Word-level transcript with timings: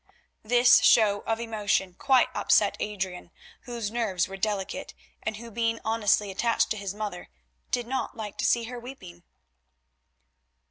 This 0.41 0.79
show 0.81 1.19
of 1.27 1.39
emotion 1.39 1.93
quite 1.93 2.29
upset 2.33 2.75
Adrian 2.79 3.29
whose 3.67 3.91
nerves 3.91 4.27
were 4.27 4.35
delicate, 4.35 4.95
and 5.21 5.37
who 5.37 5.51
being 5.51 5.79
honestly 5.85 6.31
attached 6.31 6.71
to 6.71 6.77
his 6.77 6.95
mother 6.95 7.29
did 7.69 7.85
not 7.85 8.17
like 8.17 8.39
to 8.39 8.45
see 8.45 8.63
her 8.63 8.79
weeping. 8.79 9.21